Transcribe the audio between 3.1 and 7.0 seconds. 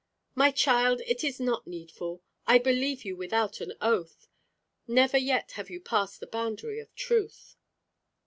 without an oath. Never yet have you passed the boundary of